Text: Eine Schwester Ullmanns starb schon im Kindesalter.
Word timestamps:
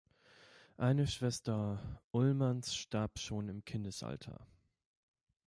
Eine 0.77 1.05
Schwester 1.05 1.79
Ullmanns 2.11 2.73
starb 2.75 3.19
schon 3.19 3.49
im 3.49 3.63
Kindesalter. 3.65 4.47